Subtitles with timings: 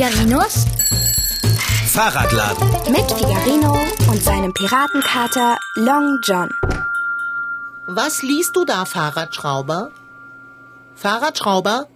[0.00, 0.64] Figarinos
[1.88, 2.66] Fahrradladen.
[2.90, 3.78] mit Figarino
[4.10, 6.48] und seinem Piratenkater Long John.
[7.86, 9.90] Was liest du da, Fahrradschrauber?
[10.94, 11.86] Fahrradschrauber?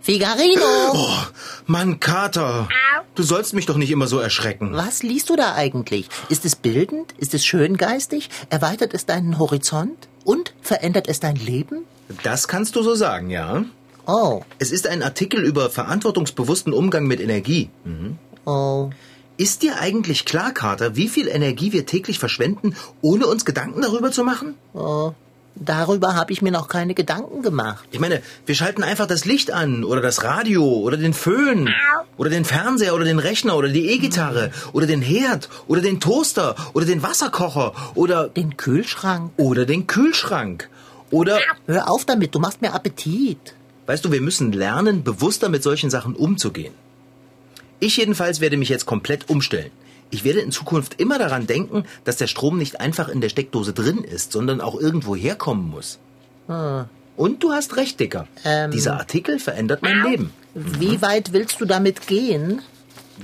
[0.00, 0.62] Figarino!
[0.94, 1.16] Oh,
[1.66, 2.66] Mann, Kater.
[3.14, 4.72] Du sollst mich doch nicht immer so erschrecken.
[4.72, 6.08] Was liest du da eigentlich?
[6.30, 7.12] Ist es bildend?
[7.18, 8.30] Ist es schöngeistig?
[8.48, 10.08] Erweitert es deinen Horizont?
[10.24, 11.84] Und verändert es dein Leben?
[12.22, 13.64] Das kannst du so sagen, ja.
[14.12, 17.70] Oh, Es ist ein Artikel über verantwortungsbewussten Umgang mit Energie.
[18.44, 18.90] oh.
[19.36, 24.10] Ist dir eigentlich klar, Kater, wie viel Energie wir täglich verschwenden, ohne uns Gedanken darüber
[24.10, 24.54] zu machen?
[25.54, 27.84] Darüber habe ich mir noch keine Gedanken gemacht.
[27.90, 31.70] Ich meine, wir schalten einfach das Licht an oder das Radio oder den Föhn
[32.16, 36.54] oder den Fernseher oder den Rechner oder die E-Gitarre oder den Herd oder den Toaster
[36.74, 39.32] oder den Wasserkocher oder Den Kühlschrank.
[39.36, 40.68] oder den Kühlschrank
[41.10, 43.54] oder Hör auf damit, du machst mir Appetit.
[43.90, 46.72] Weißt du, wir müssen lernen, bewusster mit solchen Sachen umzugehen.
[47.80, 49.72] Ich jedenfalls werde mich jetzt komplett umstellen.
[50.10, 53.72] Ich werde in Zukunft immer daran denken, dass der Strom nicht einfach in der Steckdose
[53.72, 55.98] drin ist, sondern auch irgendwo herkommen muss.
[57.16, 58.28] Und du hast recht, Dicker.
[58.44, 58.70] Ähm.
[58.70, 60.32] Dieser Artikel verändert mein Leben.
[60.54, 62.62] Wie weit willst du damit gehen?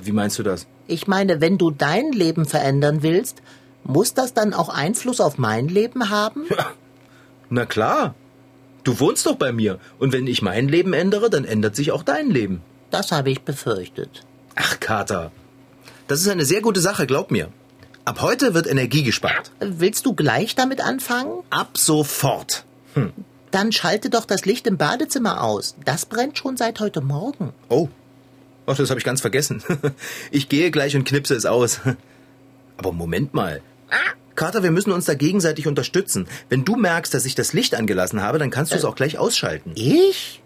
[0.02, 0.66] Wie meinst du das?
[0.88, 3.40] Ich meine, wenn du dein Leben verändern willst,
[3.84, 6.42] muss das dann auch Einfluss auf mein Leben haben?
[7.50, 8.16] Na klar.
[8.86, 9.80] Du wohnst doch bei mir.
[9.98, 12.62] Und wenn ich mein Leben ändere, dann ändert sich auch dein Leben.
[12.92, 14.24] Das habe ich befürchtet.
[14.54, 15.32] Ach, Kater.
[16.06, 17.48] Das ist eine sehr gute Sache, glaub mir.
[18.04, 19.50] Ab heute wird Energie gespart.
[19.58, 21.42] Willst du gleich damit anfangen?
[21.50, 22.64] Ab sofort.
[23.50, 25.74] Dann schalte doch das Licht im Badezimmer aus.
[25.84, 27.52] Das brennt schon seit heute Morgen.
[27.68, 27.88] Oh.
[28.66, 29.64] Ach, das habe ich ganz vergessen.
[30.30, 31.80] Ich gehe gleich und knipse es aus.
[32.76, 33.62] Aber Moment mal.
[34.36, 36.28] Kater, wir müssen uns da gegenseitig unterstützen.
[36.48, 39.18] Wenn du merkst, dass ich das Licht angelassen habe, dann kannst du es auch gleich
[39.18, 39.72] ausschalten.
[39.74, 40.42] Ich?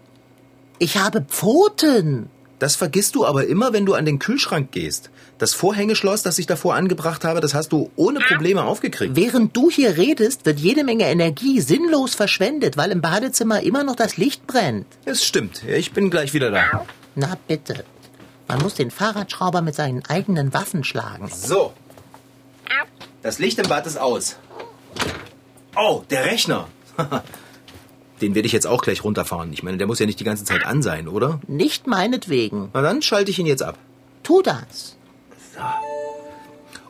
[0.79, 2.29] Ich habe Pfoten.
[2.61, 5.09] Das vergisst du aber immer, wenn du an den Kühlschrank gehst.
[5.39, 9.15] Das Vorhängeschloss, das ich davor angebracht habe, das hast du ohne Probleme aufgekriegt.
[9.15, 13.95] Während du hier redest, wird jede Menge Energie sinnlos verschwendet, weil im Badezimmer immer noch
[13.95, 14.85] das Licht brennt.
[15.05, 15.63] Es stimmt.
[15.67, 16.85] Ich bin gleich wieder da.
[17.15, 17.83] Na bitte.
[18.47, 21.31] Man muss den Fahrradschrauber mit seinen eigenen Waffen schlagen.
[21.33, 21.73] So.
[23.21, 24.37] Das Licht im Bad ist aus.
[25.75, 26.67] Oh, der Rechner.
[28.21, 29.51] Den werde ich jetzt auch gleich runterfahren.
[29.53, 31.39] Ich meine, der muss ja nicht die ganze Zeit an sein, oder?
[31.47, 32.69] Nicht meinetwegen.
[32.73, 33.77] Na dann schalte ich ihn jetzt ab.
[34.21, 34.97] Tu das.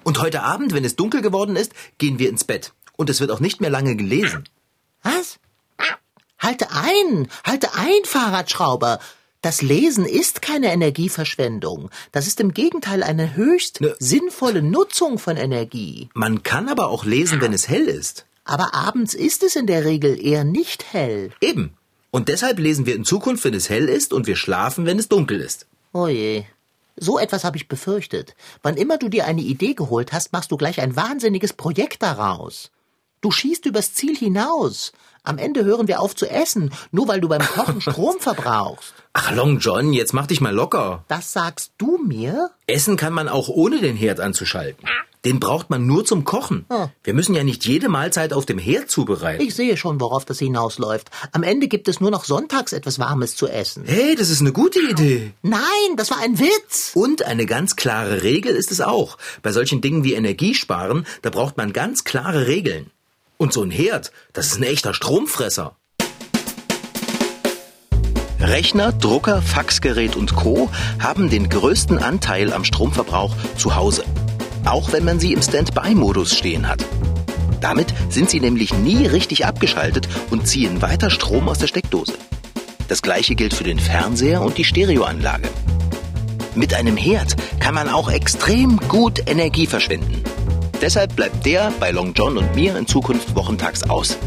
[0.03, 2.73] Und heute Abend, wenn es dunkel geworden ist, gehen wir ins Bett.
[2.97, 4.43] Und es wird auch nicht mehr lange gelesen.
[5.03, 5.39] Was?
[6.37, 8.99] Halte ein, halte ein, Fahrradschrauber.
[9.41, 11.89] Das Lesen ist keine Energieverschwendung.
[12.11, 13.95] Das ist im Gegenteil eine höchst Ne.
[13.99, 16.09] sinnvolle Nutzung von Energie.
[16.13, 18.25] Man kann aber auch lesen, wenn es hell ist.
[18.43, 21.31] Aber abends ist es in der Regel eher nicht hell.
[21.41, 21.73] Eben.
[22.11, 25.07] Und deshalb lesen wir in Zukunft, wenn es hell ist, und wir schlafen, wenn es
[25.09, 25.65] dunkel ist.
[25.93, 26.43] Oh je.
[26.97, 28.35] So etwas habe ich befürchtet.
[28.61, 32.69] Wann immer du dir eine Idee geholt hast, machst du gleich ein wahnsinniges Projekt daraus.
[33.21, 34.91] Du schießt übers Ziel hinaus.
[35.23, 38.93] Am Ende hören wir auf zu essen, nur weil du beim Kochen Strom verbrauchst.
[39.13, 41.05] Ach, Long John, jetzt mach dich mal locker.
[41.09, 42.49] Das sagst du mir?
[42.65, 44.87] Essen kann man auch ohne den Herd anzuschalten.
[45.23, 46.65] Den braucht man nur zum Kochen.
[46.69, 46.87] Ah.
[47.03, 49.45] Wir müssen ja nicht jede Mahlzeit auf dem Herd zubereiten.
[49.45, 51.11] Ich sehe schon, worauf das hinausläuft.
[51.31, 53.83] Am Ende gibt es nur noch sonntags etwas Warmes zu essen.
[53.85, 55.33] Hey, das ist eine gute Idee.
[55.43, 55.61] Nein,
[55.97, 56.93] das war ein Witz.
[56.95, 59.19] Und eine ganz klare Regel ist es auch.
[59.43, 62.89] Bei solchen Dingen wie Energiesparen, da braucht man ganz klare Regeln.
[63.41, 65.75] Und so ein Herd, das ist ein echter Stromfresser.
[68.39, 70.69] Rechner, Drucker, Faxgerät und Co.
[70.99, 74.05] haben den größten Anteil am Stromverbrauch zu Hause.
[74.63, 76.85] Auch wenn man sie im Standby-Modus stehen hat.
[77.61, 82.13] Damit sind sie nämlich nie richtig abgeschaltet und ziehen weiter Strom aus der Steckdose.
[82.89, 85.49] Das gleiche gilt für den Fernseher und die Stereoanlage.
[86.53, 90.21] Mit einem Herd kann man auch extrem gut Energie verschwenden.
[90.81, 94.17] Deshalb bleibt der bei Long John und mir in Zukunft wochentags aus.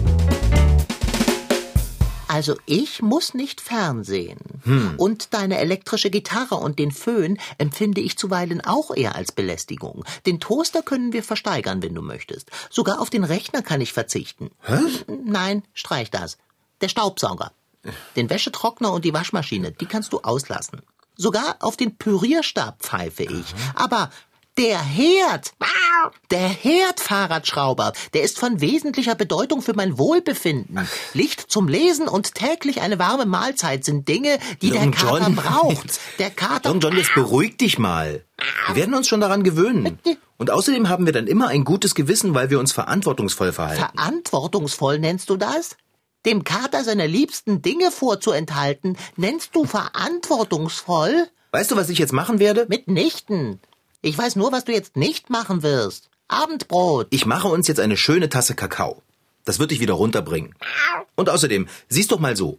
[2.28, 4.38] Also ich muss nicht fernsehen.
[4.62, 4.94] Hm.
[4.96, 10.04] Und deine elektrische Gitarre und den Föhn empfinde ich zuweilen auch eher als Belästigung.
[10.26, 12.52] Den Toaster können wir versteigern, wenn du möchtest.
[12.70, 14.52] Sogar auf den Rechner kann ich verzichten.
[14.64, 15.04] Was?
[15.24, 16.38] Nein, streich das.
[16.80, 17.50] Der Staubsauger.
[18.14, 20.82] Den Wäschetrockner und die Waschmaschine, die kannst du auslassen.
[21.16, 23.54] Sogar auf den Pürierstab pfeife ich.
[23.74, 24.10] Aber
[24.56, 25.52] der Herd,
[26.30, 30.78] der Herdfahrradschrauber, der ist von wesentlicher Bedeutung für mein Wohlbefinden.
[31.12, 35.36] Licht zum Lesen und täglich eine warme Mahlzeit sind Dinge, die der Long Kater John.
[35.36, 36.00] braucht.
[36.18, 38.24] Der Kater Long John, jetzt beruhig dich mal.
[38.68, 39.98] Wir werden uns schon daran gewöhnen.
[40.36, 43.84] Und außerdem haben wir dann immer ein gutes Gewissen, weil wir uns verantwortungsvoll verhalten.
[43.96, 45.76] Verantwortungsvoll nennst du das?
[46.26, 51.28] Dem Kater seine liebsten Dinge vorzuenthalten, nennst du verantwortungsvoll?
[51.52, 52.66] Weißt du, was ich jetzt machen werde?
[52.68, 53.60] Mitnichten.
[54.04, 56.10] Ich weiß nur, was du jetzt nicht machen wirst.
[56.28, 57.06] Abendbrot.
[57.08, 59.00] Ich mache uns jetzt eine schöne Tasse Kakao.
[59.46, 60.54] Das wird dich wieder runterbringen.
[61.14, 62.58] Und außerdem, siehst doch mal so.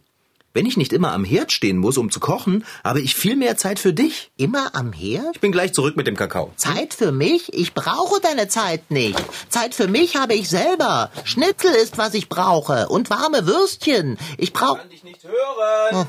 [0.54, 3.56] Wenn ich nicht immer am Herd stehen muss, um zu kochen, habe ich viel mehr
[3.56, 4.32] Zeit für dich.
[4.36, 5.36] Immer am Herd?
[5.36, 6.50] Ich bin gleich zurück mit dem Kakao.
[6.56, 7.52] Zeit für mich?
[7.52, 9.22] Ich brauche deine Zeit nicht.
[9.48, 11.12] Zeit für mich habe ich selber.
[11.22, 12.88] Schnitzel ist, was ich brauche.
[12.88, 14.18] Und warme Würstchen.
[14.36, 14.84] Ich brauche...
[14.88, 16.08] dich nicht hören.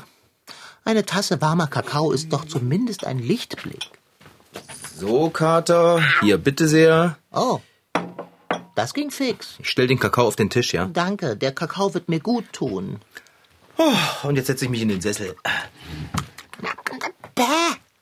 [0.84, 3.97] Eine Tasse warmer Kakao ist doch zumindest ein Lichtblick.
[4.98, 7.18] So, Kater, hier bitte sehr.
[7.30, 7.60] Oh,
[8.74, 9.54] das ging fix.
[9.60, 10.86] Ich stell den Kakao auf den Tisch, ja?
[10.92, 12.98] Danke, der Kakao wird mir gut tun.
[13.76, 15.36] Oh, und jetzt setze ich mich in den Sessel.
[17.36, 17.44] Bäh,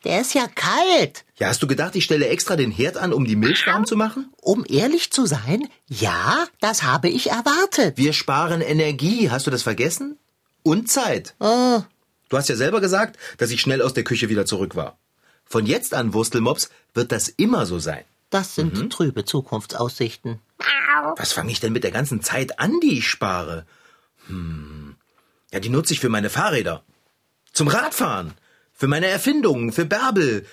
[0.04, 1.26] der ist ja kalt.
[1.36, 3.96] Ja, hast du gedacht, ich stelle extra den Herd an, um die Milch warm zu
[3.96, 4.32] machen?
[4.40, 7.98] Um ehrlich zu sein, ja, das habe ich erwartet.
[7.98, 10.18] Wir sparen Energie, hast du das vergessen?
[10.62, 11.34] Und Zeit.
[11.40, 11.82] Oh,
[12.28, 14.98] Du hast ja selber gesagt, dass ich schnell aus der Küche wieder zurück war.
[15.48, 18.04] Von jetzt an, Wurstelmops, wird das immer so sein.
[18.30, 20.40] das sind trübe Zukunftsaussichten.
[21.16, 23.64] Was fange ich denn mit der ganzen Zeit an, die ich spare?
[24.26, 24.96] Hm.
[25.52, 26.82] Ja, die nutze ich für meine Fahrräder.
[27.52, 28.32] Zum Radfahren.
[28.72, 30.44] Für meine Erfindungen, für Bärbel.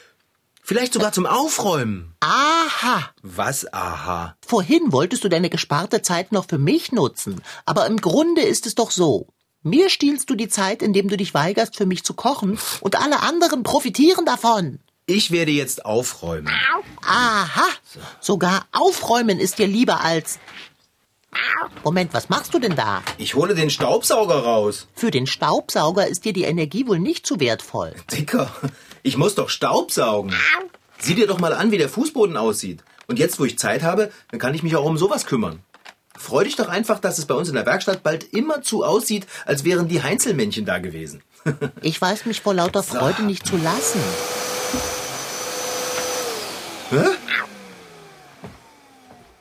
[0.62, 2.14] Vielleicht sogar zum Aufräumen.
[2.22, 4.38] Aha, Was, aha.
[4.46, 8.76] vorhin wolltest du deine gesparte Zeit noch für mich nutzen, aber im Grunde ist es
[8.76, 9.28] doch so.
[9.64, 13.22] Mir stiehlst du die Zeit, indem du dich weigerst, für mich zu kochen, und alle
[13.22, 14.80] anderen profitieren davon.
[15.06, 16.54] Ich werde jetzt aufräumen.
[17.06, 17.68] Aha,
[18.22, 20.40] sogar aufräumen ist dir lieber als...
[21.84, 23.02] Moment, was machst du denn da?
[23.18, 24.88] Ich hole den Staubsauger raus.
[24.94, 27.94] Für den Staubsauger ist dir die Energie wohl nicht zu wertvoll.
[28.12, 28.50] Dicker,
[29.02, 30.34] ich muss doch Staubsaugen.
[31.00, 32.84] Sieh dir doch mal an, wie der Fußboden aussieht.
[33.08, 35.60] Und jetzt, wo ich Zeit habe, dann kann ich mich auch um sowas kümmern.
[36.16, 39.66] Freu dich doch einfach, dass es bei uns in der Werkstatt bald immerzu aussieht, als
[39.66, 41.22] wären die Heinzelmännchen da gewesen.
[41.82, 44.00] Ich weiß mich vor lauter Freude nicht zu lassen.
[46.94, 47.06] Hä?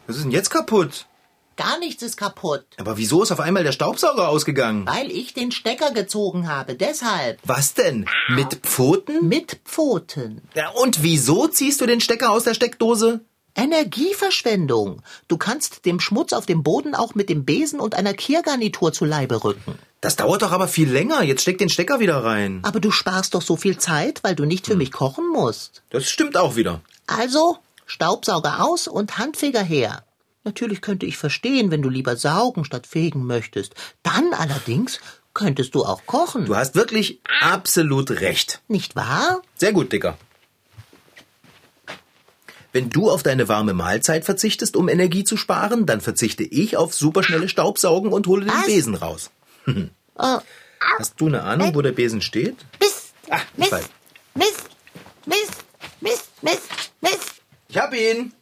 [0.07, 1.07] Was ist denn jetzt kaputt?
[1.57, 4.87] Gar nichts ist kaputt, Aber wieso ist auf einmal der Staubsauger ausgegangen?
[4.87, 6.75] weil ich den Stecker gezogen habe.
[6.77, 7.39] Deshalb.
[7.45, 8.07] Was denn?
[8.31, 9.29] Mit Pfoten?
[9.29, 10.41] Mit Pfoten.
[10.55, 13.21] Ja, und wieso ziehst du den Stecker aus der Steckdose?
[13.55, 15.03] Energieverschwendung.
[15.29, 19.05] Du kannst dem Schmutz auf dem Boden auch mit dem Besen und einer Kehrgarnitur zu
[19.05, 19.79] Leibe rücken.
[20.01, 21.23] Das dauert doch aber viel länger.
[21.23, 22.61] Jetzt steck den Stecker wieder rein.
[22.63, 25.83] Aber du sparst doch so viel Zeit, weil du nicht für mich kochen musst.
[25.91, 26.81] Das stimmt auch wieder.
[27.07, 30.05] Also, Staubsauger aus und Handfeger her.
[30.45, 33.75] Natürlich könnte ich verstehen, wenn du lieber saugen statt fegen möchtest.
[34.03, 34.99] Dann allerdings
[35.35, 36.47] könntest du auch kochen.
[36.47, 38.61] Du hast wirklich absolut recht.
[38.67, 39.43] Nicht wahr?
[39.55, 40.19] Sehr gut, Dicker.
[42.73, 46.95] Wenn du auf deine warme Mahlzeit verzichtest, um Energie zu sparen, dann verzichte ich auf
[46.95, 48.67] superschnelle Staubsaugen und hole den Was?
[48.67, 49.31] Besen raus.
[50.15, 50.39] Oh,
[50.99, 52.57] Hast du eine Ahnung, wo der Besen steht?
[52.81, 53.73] Mist, Ah, Mist.
[54.35, 54.69] Mist,
[55.25, 55.53] Mist,
[56.03, 56.69] Mist, Mist,
[57.01, 57.35] Mist.
[57.69, 58.33] Ich hab ihn.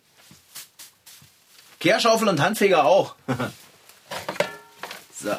[1.78, 3.14] Kehrschaufel und Handfeger auch.
[5.16, 5.30] so.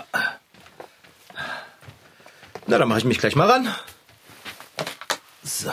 [2.68, 3.76] Na, dann mache ich mich gleich mal ran.
[5.44, 5.70] So.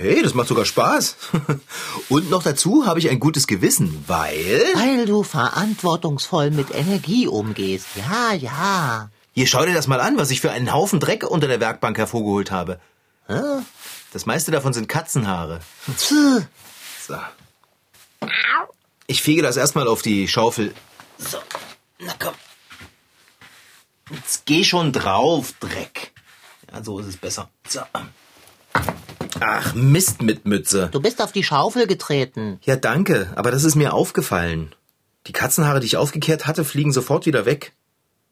[0.00, 1.14] Hey, das macht sogar Spaß.
[2.08, 4.64] Und noch dazu habe ich ein gutes Gewissen, weil...
[4.72, 7.84] Weil du verantwortungsvoll mit Energie umgehst.
[7.96, 9.10] Ja, ja.
[9.32, 11.98] Hier, schau dir das mal an, was ich für einen Haufen Dreck unter der Werkbank
[11.98, 12.80] hervorgeholt habe.
[13.26, 13.42] Hä?
[14.14, 15.60] Das meiste davon sind Katzenhaare.
[15.94, 16.44] Pfuh.
[17.06, 17.18] So.
[19.06, 20.72] Ich fege das erstmal auf die Schaufel.
[21.18, 21.36] So,
[21.98, 22.32] na komm.
[24.12, 26.12] Jetzt geh schon drauf, Dreck.
[26.72, 27.50] Ja, so ist es besser.
[27.68, 27.82] So.
[29.40, 30.88] Ach, Mist mit Mütze.
[30.92, 32.58] Du bist auf die Schaufel getreten.
[32.62, 34.74] Ja, danke, aber das ist mir aufgefallen.
[35.26, 37.72] Die Katzenhaare, die ich aufgekehrt hatte, fliegen sofort wieder weg.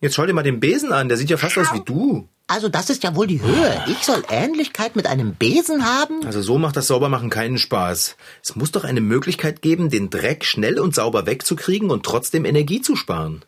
[0.01, 2.29] Jetzt schau dir mal den Besen an, der sieht ja fast aus wie du.
[2.47, 3.85] Also das ist ja wohl die Höhe.
[3.89, 6.25] Ich soll Ähnlichkeit mit einem Besen haben?
[6.25, 8.17] Also so macht das Saubermachen keinen Spaß.
[8.43, 12.81] Es muss doch eine Möglichkeit geben, den Dreck schnell und sauber wegzukriegen und trotzdem Energie
[12.81, 13.45] zu sparen.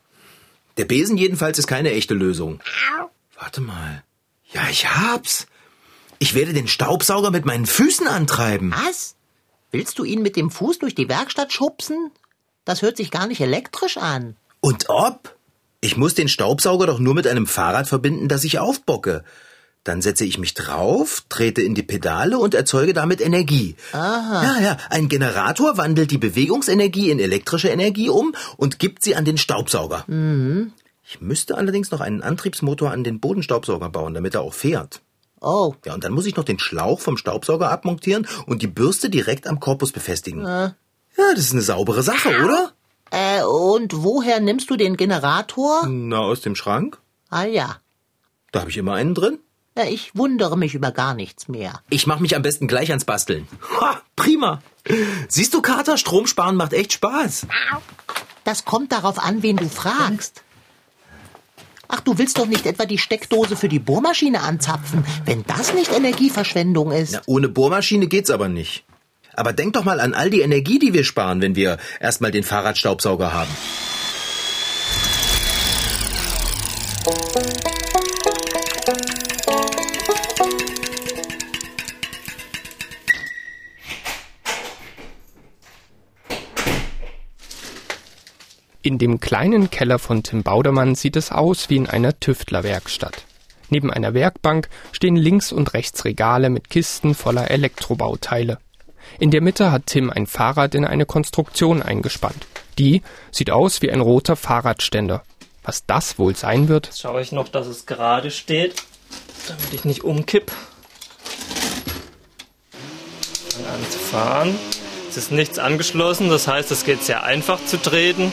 [0.77, 2.61] Der Besen jedenfalls ist keine echte Lösung.
[3.39, 4.03] Warte mal.
[4.53, 5.47] Ja, ich hab's.
[6.23, 8.73] Ich werde den Staubsauger mit meinen Füßen antreiben.
[8.87, 9.17] Was?
[9.71, 12.11] Willst du ihn mit dem Fuß durch die Werkstatt schubsen?
[12.67, 14.37] Das hört sich gar nicht elektrisch an.
[14.61, 15.35] Und ob?
[15.81, 19.25] Ich muss den Staubsauger doch nur mit einem Fahrrad verbinden, das ich aufbocke.
[19.83, 23.77] Dann setze ich mich drauf, trete in die Pedale und erzeuge damit Energie.
[23.93, 24.45] Aha.
[24.45, 29.25] Ja, ja, ein Generator wandelt die Bewegungsenergie in elektrische Energie um und gibt sie an
[29.25, 30.05] den Staubsauger.
[30.07, 30.75] Mhm.
[31.03, 35.01] Ich müsste allerdings noch einen Antriebsmotor an den Bodenstaubsauger bauen, damit er auch fährt.
[35.41, 39.09] Oh, Ja, und dann muss ich noch den Schlauch vom Staubsauger abmontieren und die Bürste
[39.11, 40.43] direkt am Korpus befestigen.
[40.45, 40.75] Ja,
[41.17, 42.73] das ist eine saubere Sache, oder?
[43.11, 45.87] äh, und woher nimmst du den Generator?
[45.87, 46.99] Na, aus dem Schrank?
[47.31, 47.77] Ah ja.
[48.53, 49.39] Da habe ich immer einen drin.
[49.77, 51.81] Ja, ich wundere mich über gar nichts mehr.
[51.91, 53.47] Ich mach mich am besten gleich ans Basteln.
[53.81, 54.61] Ha, prima.
[55.29, 57.47] Siehst du, Kater, Strom sparen macht echt Spaß.
[58.45, 60.43] Das kommt darauf an, wen du fragst.
[61.93, 65.93] Ach, du willst doch nicht etwa die Steckdose für die Bohrmaschine anzapfen, wenn das nicht
[65.93, 67.13] Energieverschwendung ist.
[67.13, 68.85] Na, ohne Bohrmaschine geht's aber nicht.
[69.35, 72.45] Aber denk doch mal an all die Energie, die wir sparen, wenn wir erstmal den
[72.45, 73.51] Fahrradstaubsauger haben.
[88.83, 93.25] In dem kleinen Keller von Tim Baudermann sieht es aus wie in einer Tüftlerwerkstatt.
[93.69, 98.59] Neben einer Werkbank stehen links und rechts Regale mit Kisten voller Elektrobauteile.
[99.19, 102.47] In der Mitte hat Tim ein Fahrrad in eine Konstruktion eingespannt.
[102.79, 105.25] Die sieht aus wie ein roter Fahrradständer.
[105.63, 106.87] Was das wohl sein wird?
[106.87, 108.83] Jetzt schaue ich noch, dass es gerade steht,
[109.47, 110.51] damit ich nicht umkipp.
[113.51, 114.59] Fang an zu fahren.
[115.11, 118.33] Es ist nichts angeschlossen, das heißt, es geht sehr einfach zu treten.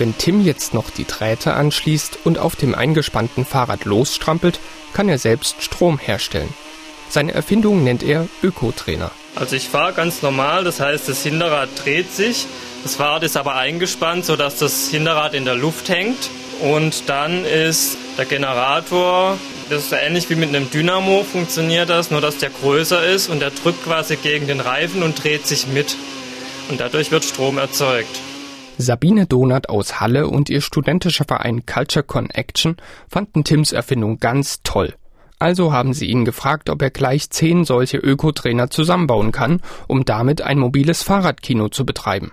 [0.00, 4.58] Wenn Tim jetzt noch die Drähte anschließt und auf dem eingespannten Fahrrad losstrampelt,
[4.94, 6.48] kann er selbst Strom herstellen.
[7.10, 9.10] Seine Erfindung nennt er Ökotrainer.
[9.36, 12.46] Also ich fahre ganz normal, das heißt, das Hinterrad dreht sich.
[12.82, 16.30] Das Fahrrad ist aber eingespannt, sodass das Hinterrad in der Luft hängt.
[16.62, 19.36] Und dann ist der Generator,
[19.68, 23.40] das ist ähnlich wie mit einem Dynamo funktioniert das, nur dass der größer ist und
[23.40, 25.94] der drückt quasi gegen den Reifen und dreht sich mit.
[26.70, 28.18] Und dadurch wird Strom erzeugt.
[28.80, 32.76] Sabine Donath aus Halle und ihr studentischer Verein Culture Connection
[33.08, 34.94] fanden Tims Erfindung ganz toll.
[35.38, 40.42] Also haben sie ihn gefragt, ob er gleich zehn solche Ökotrainer zusammenbauen kann, um damit
[40.42, 42.32] ein mobiles Fahrradkino zu betreiben.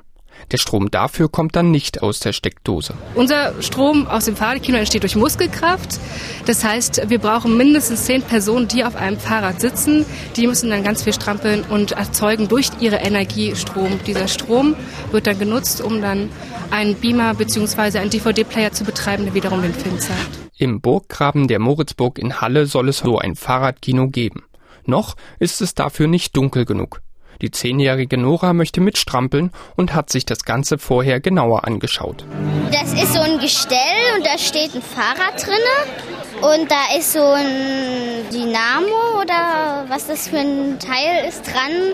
[0.51, 2.93] Der Strom dafür kommt dann nicht aus der Steckdose.
[3.15, 5.99] Unser Strom aus dem Fahrradkino entsteht durch Muskelkraft.
[6.45, 10.05] Das heißt, wir brauchen mindestens zehn Personen, die auf einem Fahrrad sitzen.
[10.35, 13.99] Die müssen dann ganz viel strampeln und erzeugen durch ihre Energie Strom.
[14.07, 14.75] Dieser Strom
[15.11, 16.29] wird dann genutzt, um dann
[16.71, 17.99] einen Beamer bzw.
[17.99, 20.39] einen DVD-Player zu betreiben, der wiederum den Film zeigt.
[20.57, 24.43] Im Burggraben der Moritzburg in Halle soll es so ein Fahrradkino geben.
[24.85, 27.01] Noch ist es dafür nicht dunkel genug.
[27.41, 32.25] Die zehnjährige Nora möchte mitstrampeln und hat sich das Ganze vorher genauer angeschaut.
[32.71, 33.77] Das ist so ein Gestell
[34.17, 40.27] und da steht ein Fahrrad drinne und da ist so ein Dynamo oder was das
[40.27, 41.93] für ein Teil ist dran.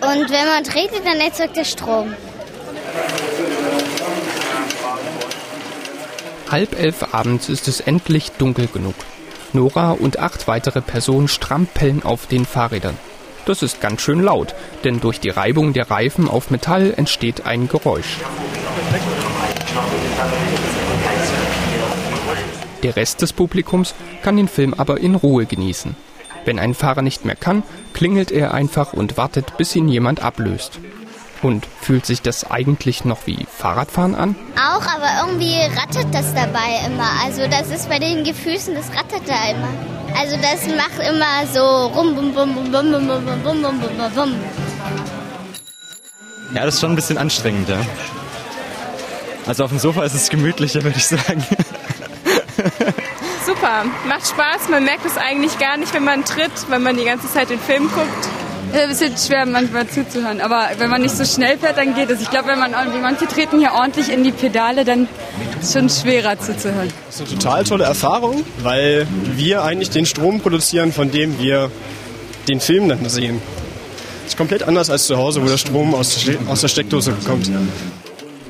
[0.00, 2.14] Und wenn man dreht, dann erzeugt der Strom.
[6.50, 8.94] Halb elf abends ist es endlich dunkel genug.
[9.52, 12.96] Nora und acht weitere Personen strampeln auf den Fahrrädern.
[13.48, 17.66] Das ist ganz schön laut, denn durch die Reibung der Reifen auf Metall entsteht ein
[17.66, 18.18] Geräusch.
[22.82, 25.96] Der Rest des Publikums kann den Film aber in Ruhe genießen.
[26.44, 27.62] Wenn ein Fahrer nicht mehr kann,
[27.94, 30.78] klingelt er einfach und wartet, bis ihn jemand ablöst.
[31.40, 34.36] Und fühlt sich das eigentlich noch wie Fahrradfahren an?
[34.56, 37.08] Auch, aber irgendwie rattert das dabei immer.
[37.24, 39.97] Also das ist bei den Gefüßen, das rattert da immer.
[40.16, 43.80] Also das macht immer so rum, bum, bum, bum, bum, bum, bum, bum, bum, bum,
[43.80, 44.34] bum, bum.
[46.54, 47.80] Ja, das ist schon ein bisschen anstrengend, ja.
[49.46, 51.44] Also auf dem Sofa ist es gemütlicher, würde ich sagen.
[53.46, 54.68] Super, macht Spaß.
[54.68, 57.60] Man merkt es eigentlich gar nicht, wenn man tritt, wenn man die ganze Zeit den
[57.60, 58.27] Film guckt.
[58.74, 62.10] Ja, ein bisschen schwer manchmal zuzuhören, aber wenn man nicht so schnell fährt, dann geht
[62.10, 62.20] es.
[62.20, 65.08] Ich glaube, wenn man irgendwie, manche treten hier ordentlich in die Pedale, dann
[65.60, 66.92] ist es schon schwerer zuzuhören.
[67.06, 69.06] Das ist eine total tolle Erfahrung, weil
[69.36, 71.70] wir eigentlich den Strom produzieren, von dem wir
[72.48, 73.40] den Film dann sehen.
[74.24, 77.50] Das ist komplett anders als zu Hause, wo der Strom aus der Steckdose kommt.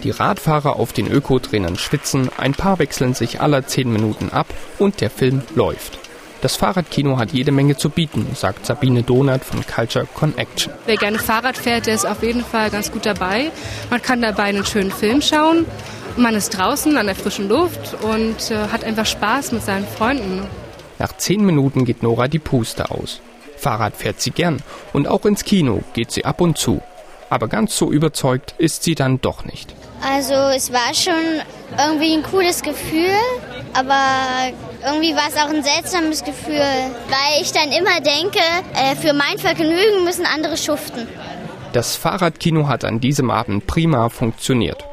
[0.02, 4.46] Die Radfahrer auf den Ökotrainern schwitzen, ein paar wechseln sich aller zehn Minuten ab
[4.78, 5.98] und der Film läuft.
[6.40, 10.72] Das Fahrradkino hat jede Menge zu bieten, sagt Sabine Donath von Culture Connection.
[10.86, 13.50] Wer gerne Fahrrad fährt, der ist auf jeden Fall ganz gut dabei.
[13.90, 15.66] Man kann dabei einen schönen Film schauen.
[16.16, 20.46] Man ist draußen an der frischen Luft und äh, hat einfach Spaß mit seinen Freunden.
[20.98, 23.20] Nach zehn Minuten geht Nora die Puste aus.
[23.56, 26.80] Fahrrad fährt sie gern und auch ins Kino geht sie ab und zu.
[27.30, 29.74] Aber ganz so überzeugt ist sie dann doch nicht.
[30.02, 31.42] Also es war schon
[31.76, 33.16] irgendwie ein cooles Gefühl,
[33.74, 34.52] aber
[34.88, 38.40] irgendwie war es auch ein seltsames Gefühl, weil ich dann immer denke,
[38.74, 41.06] äh, für mein Vergnügen müssen andere schuften.
[41.72, 44.84] Das Fahrradkino hat an diesem Abend prima funktioniert.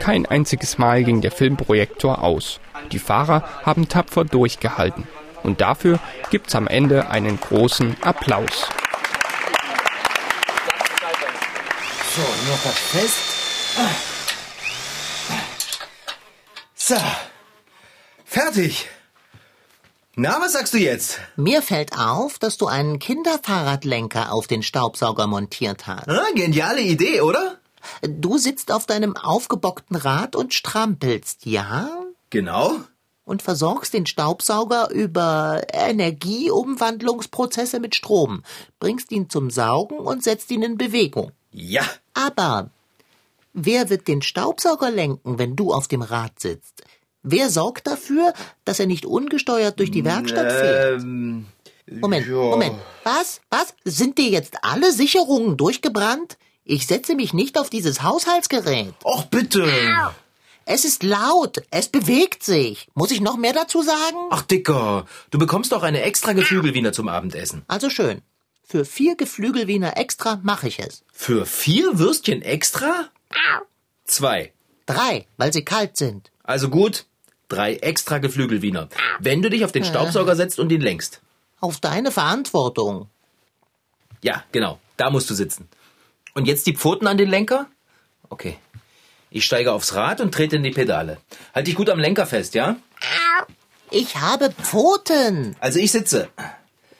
[0.00, 2.58] Kein einziges Mal ging der Filmprojektor aus.
[2.90, 5.06] Die Fahrer haben tapfer durchgehalten.
[5.44, 8.68] Und dafür gibt's am Ende einen großen Applaus.
[12.16, 13.18] So, noch das Fest.
[16.74, 16.96] So,
[18.24, 18.88] fertig.
[20.16, 21.18] Na, was sagst du jetzt?
[21.34, 26.08] Mir fällt auf, dass du einen Kinderfahrradlenker auf den Staubsauger montiert hast.
[26.08, 27.58] Ah, geniale Idee, oder?
[28.02, 31.88] Du sitzt auf deinem aufgebockten Rad und strampelst, ja?
[32.30, 32.76] Genau.
[33.24, 38.44] Und versorgst den Staubsauger über Energieumwandlungsprozesse mit Strom,
[38.78, 41.32] bringst ihn zum Saugen und setzt ihn in Bewegung.
[41.50, 41.82] Ja.
[42.12, 42.70] Aber
[43.52, 46.84] wer wird den Staubsauger lenken, wenn du auf dem Rad sitzt?
[47.24, 48.34] Wer sorgt dafür,
[48.66, 51.02] dass er nicht ungesteuert durch die Werkstatt fährt?
[51.02, 51.46] Ähm,
[51.90, 52.34] Moment, ja.
[52.34, 52.76] Moment.
[53.02, 53.40] Was?
[53.50, 53.74] Was?
[53.84, 56.36] Sind dir jetzt alle Sicherungen durchgebrannt?
[56.64, 58.94] Ich setze mich nicht auf dieses Haushaltsgerät.
[59.04, 59.66] Och, bitte.
[60.66, 62.88] Es ist laut, es bewegt sich.
[62.94, 64.16] Muss ich noch mehr dazu sagen?
[64.30, 67.62] Ach, Dicker, du bekommst doch eine extra Geflügelwiener zum Abendessen.
[67.68, 68.20] Also schön.
[68.62, 71.04] Für vier Geflügelwiener extra mache ich es.
[71.12, 73.08] Für vier Würstchen extra?
[74.04, 74.52] Zwei.
[74.86, 76.30] Drei, weil sie kalt sind.
[76.42, 77.06] Also gut,
[77.54, 78.88] drei extra Geflügelwiener.
[79.20, 81.20] Wenn du dich auf den Staubsauger setzt und ihn lenkst.
[81.60, 83.08] Auf deine Verantwortung.
[84.22, 85.68] Ja, genau, da musst du sitzen.
[86.34, 87.66] Und jetzt die Pfoten an den Lenker?
[88.28, 88.56] Okay.
[89.30, 91.18] Ich steige aufs Rad und trete in die Pedale.
[91.54, 92.76] Halt dich gut am Lenker fest, ja?
[93.90, 95.56] Ich habe Pfoten.
[95.60, 96.28] Also ich sitze.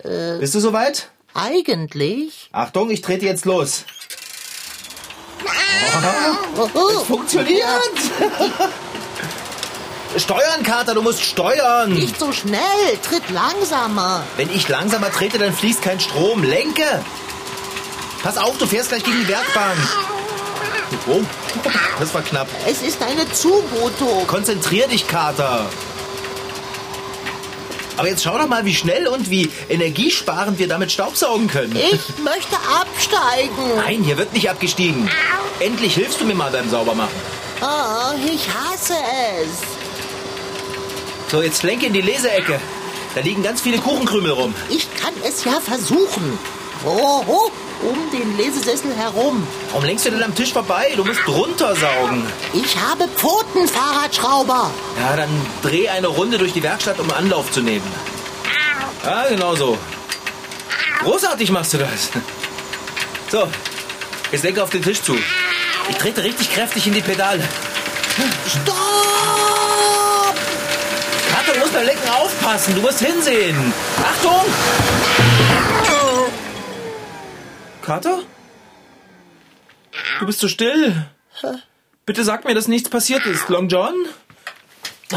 [0.03, 1.11] Bist du soweit?
[1.33, 2.49] Eigentlich.
[2.53, 3.85] Achtung, ich trete jetzt los.
[6.57, 6.69] Oh.
[6.95, 7.65] Es funktioniert!
[10.17, 11.93] Steuern, Kater, du musst steuern!
[11.93, 12.61] Nicht so schnell,
[13.03, 14.23] tritt langsamer.
[14.37, 16.45] Wenn ich langsamer trete, dann fließt kein Strom.
[16.45, 17.05] Lenke!
[18.23, 19.77] Pass auf, du fährst gleich gegen die Werkbank.
[21.09, 21.21] Oh,
[21.99, 22.47] das war knapp.
[22.67, 24.27] Es ist eine Zumutung.
[24.29, 25.67] Konzentrier dich, Kater.
[27.97, 31.77] Aber jetzt schau doch mal, wie schnell und wie energiesparend wir damit Staubsaugen können.
[31.77, 33.77] Ich möchte absteigen.
[33.77, 35.09] Nein, hier wird nicht abgestiegen.
[35.61, 37.15] Endlich hilfst du mir mal beim Saubermachen.
[37.61, 38.95] Oh, ich hasse
[39.43, 39.74] es.
[41.35, 42.61] So, jetzt lenke in die Leseecke.
[43.17, 44.55] Da liegen ganz viele Kuchenkrümel rum.
[44.69, 46.39] Ich kann es ja versuchen.
[46.87, 47.51] Oh, oh,
[47.83, 49.45] um den Lesesessel herum.
[49.73, 50.93] Warum lenkst du denn am Tisch vorbei?
[50.95, 52.25] Du musst runtersaugen.
[52.53, 54.71] Ich habe Pfoten, Fahrradschrauber.
[55.01, 55.29] Ja, dann
[55.61, 57.93] dreh eine Runde durch die Werkstatt, um Anlauf zu nehmen.
[59.05, 59.77] Ja, genau so.
[61.01, 62.11] Großartig machst du das.
[63.29, 63.49] So,
[64.31, 65.19] jetzt lenke auf den Tisch zu.
[65.91, 67.43] Ich trete richtig kräftig in die Pedale.
[68.47, 69.14] Stopp!
[71.75, 72.75] Musst beim Lenken aufpassen.
[72.77, 73.73] Du musst hinsehen.
[73.99, 74.45] Achtung!
[77.83, 78.23] Kater?
[80.21, 81.07] Du bist so still.
[82.07, 83.95] Bitte sag mir, dass nichts passiert ist, Long John.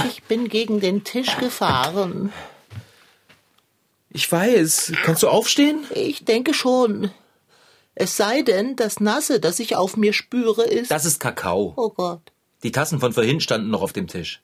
[0.08, 2.34] Ich bin gegen den Tisch gefahren.
[4.10, 4.93] Ich weiß.
[5.04, 5.86] Kannst du aufstehen?
[5.93, 7.12] Ich denke schon.
[7.93, 10.89] Es sei denn, das Nasse, das ich auf mir spüre, ist.
[10.89, 11.74] Das ist Kakao.
[11.78, 12.32] Oh Gott.
[12.63, 14.41] Die Tassen von vorhin standen noch auf dem Tisch.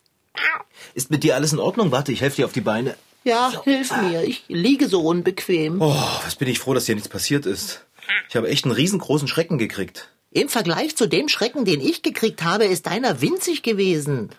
[0.93, 1.91] Ist mit dir alles in Ordnung?
[1.91, 2.95] Warte, ich helfe dir auf die Beine.
[3.23, 4.23] Ja, hilf mir.
[4.23, 5.81] Ich liege so unbequem.
[5.81, 7.85] Oh, was bin ich froh, dass dir nichts passiert ist.
[8.29, 10.09] Ich habe echt einen riesengroßen Schrecken gekriegt.
[10.31, 14.29] Im Vergleich zu dem Schrecken, den ich gekriegt habe, ist deiner winzig gewesen.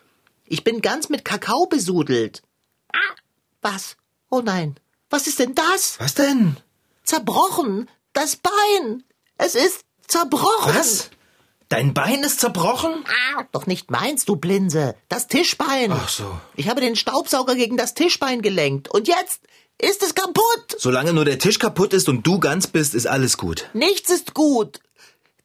[0.45, 2.43] Ich bin ganz mit Kakao besudelt.
[3.63, 3.97] Was?
[4.29, 4.77] Oh nein.
[5.09, 5.99] Was ist denn das?
[5.99, 6.57] Was denn?
[7.05, 7.89] Zerbrochen.
[8.13, 9.05] Das Bein.
[9.39, 10.75] Es ist zerbrochen.
[10.75, 11.11] Was?
[11.69, 13.05] Dein Bein ist zerbrochen?
[13.53, 14.95] Doch nicht meins, du Blinse.
[15.09, 15.93] Das Tischbein.
[15.93, 16.39] Ach so.
[16.57, 18.91] Ich habe den Staubsauger gegen das Tischbein gelenkt.
[18.91, 19.43] Und jetzt
[19.79, 20.77] ist es kaputt.
[20.79, 23.69] Solange nur der Tisch kaputt ist und du ganz bist, ist alles gut.
[23.73, 24.81] Nichts ist gut.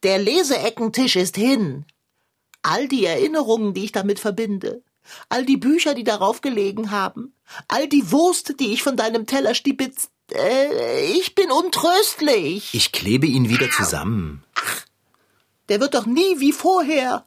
[0.03, 1.85] Der Leseeckentisch ist hin.
[2.61, 4.83] All die Erinnerungen, die ich damit verbinde.
[5.29, 7.33] All die Bücher, die darauf gelegen haben.
[7.67, 10.11] All die Wurst, die ich von deinem Teller stibitzt.
[10.31, 12.73] Äh, ich bin untröstlich.
[12.73, 14.43] Ich klebe ihn wieder zusammen.
[15.69, 17.25] Der wird doch nie wie vorher.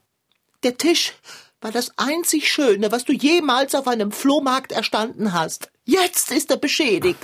[0.62, 1.14] Der Tisch
[1.60, 5.70] war das einzig Schöne, was du jemals auf einem Flohmarkt erstanden hast.
[5.84, 7.18] Jetzt ist er beschädigt.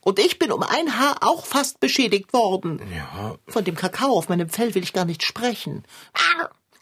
[0.00, 2.80] Und ich bin um ein Haar auch fast beschädigt worden.
[2.94, 3.36] Ja.
[3.48, 5.84] Von dem Kakao auf meinem Fell will ich gar nicht sprechen.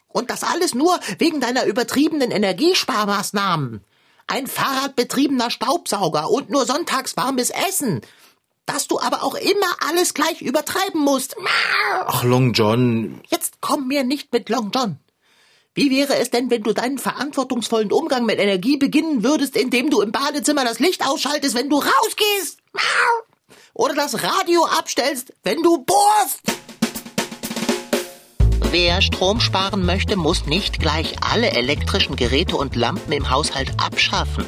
[0.07, 3.83] Und das alles nur wegen deiner übertriebenen Energiesparmaßnahmen.
[4.27, 8.01] Ein fahrradbetriebener Staubsauger und nur sonntags warmes Essen.
[8.65, 11.35] Dass du aber auch immer alles gleich übertreiben musst.
[12.05, 13.21] Ach, Long John.
[13.27, 14.99] Jetzt komm mir nicht mit Long John.
[15.75, 20.01] Wie wäre es denn, wenn du deinen verantwortungsvollen Umgang mit Energie beginnen würdest, indem du
[20.01, 22.59] im Badezimmer das Licht ausschaltest, wenn du rausgehst?
[23.73, 26.41] Oder das Radio abstellst, wenn du bohrst?
[28.69, 34.45] Wer Strom sparen möchte, muss nicht gleich alle elektrischen Geräte und Lampen im Haushalt abschaffen.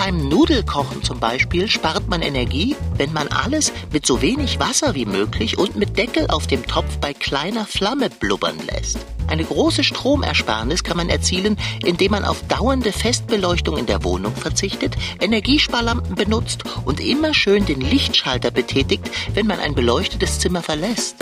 [0.00, 5.06] Beim Nudelkochen zum Beispiel spart man Energie, wenn man alles mit so wenig Wasser wie
[5.06, 8.98] möglich und mit Deckel auf dem Topf bei kleiner Flamme blubbern lässt.
[9.26, 14.96] Eine große Stromersparnis kann man erzielen, indem man auf dauernde Festbeleuchtung in der Wohnung verzichtet,
[15.20, 21.16] Energiesparlampen benutzt und immer schön den Lichtschalter betätigt, wenn man ein beleuchtetes Zimmer verlässt.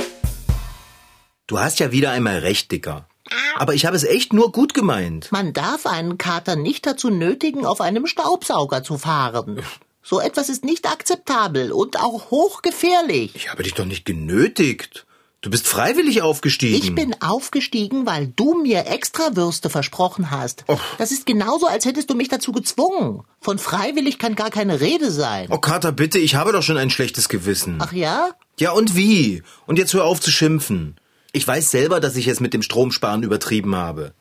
[1.47, 3.09] Du hast ja wieder einmal recht, Dicker.
[3.57, 5.31] Aber ich habe es echt nur gut gemeint.
[5.33, 9.63] Man darf einen Kater nicht dazu nötigen, auf einem Staubsauger zu fahren.
[10.03, 13.33] So etwas ist nicht akzeptabel und auch hochgefährlich.
[13.35, 15.07] Ich habe dich doch nicht genötigt.
[15.41, 16.77] Du bist freiwillig aufgestiegen.
[16.77, 20.65] Ich bin aufgestiegen, weil du mir Extrawürste versprochen hast.
[20.67, 20.79] Oh.
[20.99, 23.23] Das ist genauso, als hättest du mich dazu gezwungen.
[23.41, 25.47] Von freiwillig kann gar keine Rede sein.
[25.51, 27.79] Oh, Kater, bitte, ich habe doch schon ein schlechtes Gewissen.
[27.81, 28.31] Ach ja?
[28.59, 29.43] Ja, und wie?
[29.67, 30.97] Und jetzt hör auf zu schimpfen.
[31.37, 34.15] Ich weiß selber, dass ich es mit dem Stromsparen übertrieben habe.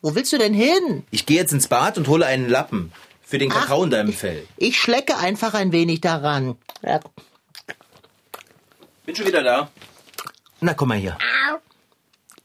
[0.00, 1.04] Wo willst du denn hin?
[1.10, 2.92] Ich gehe jetzt ins Bad und hole einen Lappen.
[3.22, 4.46] Für den Kakao in deinem Fell.
[4.56, 6.56] Ich schlecke einfach ein wenig daran.
[6.80, 7.00] Ja.
[9.04, 9.70] Bin schon wieder da.
[10.62, 11.18] Na, komm mal hier.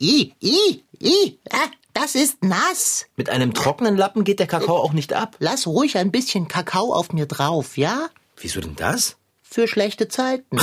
[0.01, 3.05] I, i, i, ah, das ist nass.
[3.15, 5.37] Mit einem trockenen Lappen geht der Kakao auch nicht ab.
[5.39, 8.09] Lass ruhig ein bisschen Kakao auf mir drauf, ja?
[8.41, 9.15] Wieso denn das?
[9.55, 10.57] Für schlechte Zeiten.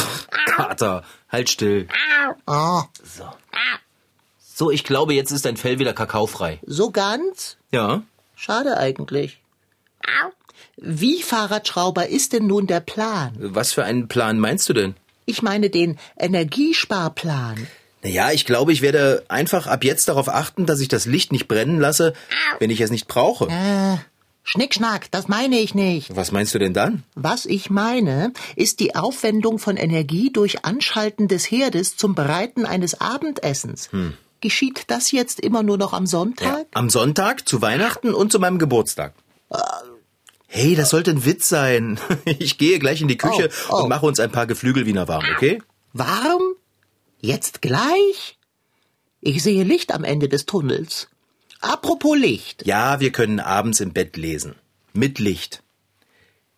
[0.45, 1.89] Kater, halt still.
[2.47, 3.25] Oh, So.
[4.55, 6.61] So, ich glaube, jetzt ist dein Fell wieder kakaofrei.
[6.67, 7.57] so ganz?
[7.71, 8.03] Ja?
[8.37, 9.41] Schade eigentlich.
[10.77, 13.33] Wie, Fahrradschrauber, ist denn nun der Plan?
[13.39, 14.95] Was für einen Plan meinst du denn?
[15.25, 17.67] Ich meine den Energiesparplan.
[18.03, 21.49] Naja, ich glaube, ich werde einfach ab jetzt darauf achten, dass ich das Licht nicht
[21.49, 22.13] brennen lasse,
[22.59, 23.47] wenn ich es nicht brauche.
[23.47, 23.97] Äh,
[24.45, 26.15] Schnickschnack, das meine ich nicht.
[26.17, 27.05] Was meinst du denn dann?
[27.15, 33.01] Was ich meine, ist die Aufwendung von Energie durch Anschalten des Herdes zum Bereiten eines
[33.01, 33.89] Abendessens.
[34.41, 36.67] Geschieht das jetzt immer nur noch am Sonntag?
[36.75, 39.15] Am Sonntag, zu Weihnachten und zu meinem Geburtstag.
[40.49, 41.99] Hey, das sollte ein Witz sein.
[42.25, 43.83] Ich gehe gleich in die Küche Oh, oh.
[43.85, 45.63] und mache uns ein paar Geflügelwiener warm, okay?
[45.93, 46.43] Warm?
[47.21, 48.39] Jetzt gleich?
[49.21, 51.09] Ich sehe Licht am Ende des Tunnels.
[51.63, 52.67] Apropos Licht.
[52.67, 54.57] Ja, wir können abends im Bett lesen.
[54.95, 55.63] Mit Licht.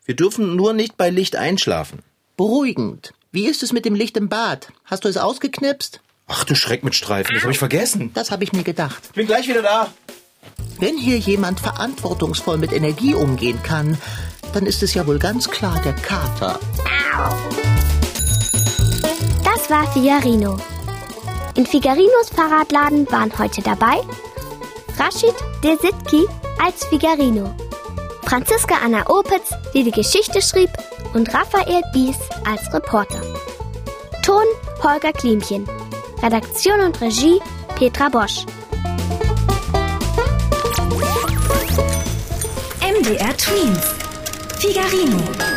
[0.06, 1.98] Wir dürfen nur nicht bei Licht einschlafen.
[2.38, 3.12] Beruhigend.
[3.30, 4.68] Wie ist es mit dem Licht im Bad?
[4.84, 6.00] Hast du es ausgeknipst?
[6.26, 8.12] Ach du Schreck mit Streifen, das habe ich vergessen.
[8.14, 9.12] Das habe ich mir gedacht.
[9.12, 9.92] Bin gleich wieder da.
[10.80, 13.98] Wenn hier jemand verantwortungsvoll mit Energie umgehen kann,
[14.54, 16.58] dann ist es ja wohl ganz klar der Kater.
[19.44, 20.58] Das war Figarino.
[21.56, 24.00] In Figarinos Fahrradladen waren heute dabei
[25.04, 26.24] Rashid Desitki
[26.58, 27.54] als Figarino,
[28.22, 30.70] Franziska Anna Opitz, die die Geschichte schrieb,
[31.12, 33.20] und Raphael Bies als Reporter.
[34.22, 34.46] Ton
[34.82, 35.68] Holger Klimchen.
[36.22, 37.38] Redaktion und Regie
[37.76, 38.46] Petra Bosch.
[42.80, 43.94] MDR Twins.
[44.58, 45.53] Figarino.